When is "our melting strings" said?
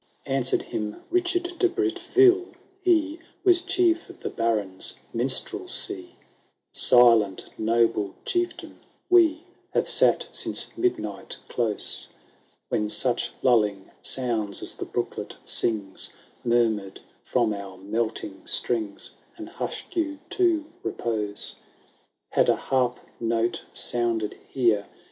17.53-19.11